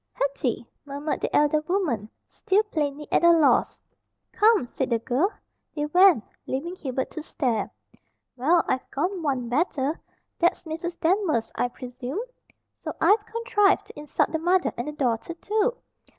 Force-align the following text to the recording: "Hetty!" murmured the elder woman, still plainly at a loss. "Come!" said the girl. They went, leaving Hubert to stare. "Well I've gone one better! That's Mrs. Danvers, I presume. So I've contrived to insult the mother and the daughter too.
"Hetty!" 0.13 0.65
murmured 0.83 1.21
the 1.21 1.35
elder 1.35 1.61
woman, 1.67 2.09
still 2.27 2.63
plainly 2.63 3.07
at 3.11 3.23
a 3.23 3.31
loss. 3.31 3.83
"Come!" 4.31 4.67
said 4.73 4.89
the 4.89 4.97
girl. 4.97 5.31
They 5.75 5.85
went, 5.85 6.23
leaving 6.47 6.75
Hubert 6.75 7.11
to 7.11 7.21
stare. 7.21 7.69
"Well 8.35 8.63
I've 8.67 8.89
gone 8.89 9.21
one 9.21 9.47
better! 9.47 9.99
That's 10.39 10.63
Mrs. 10.63 10.99
Danvers, 10.99 11.51
I 11.53 11.67
presume. 11.67 12.21
So 12.75 12.91
I've 12.99 13.23
contrived 13.27 13.85
to 13.85 13.99
insult 13.99 14.31
the 14.31 14.39
mother 14.39 14.73
and 14.75 14.87
the 14.87 14.91
daughter 14.93 15.35
too. 15.35 15.77